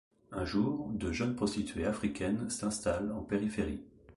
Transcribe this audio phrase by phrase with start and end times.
[0.31, 3.83] Un jour, de jeunes prostituées africaines s’installent en périphérie.